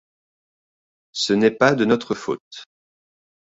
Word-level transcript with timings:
Ce 1.11 1.31
n’est 1.31 1.51
pas 1.51 1.75
de 1.75 1.85
notre 1.85 2.15
faute. 2.15 2.63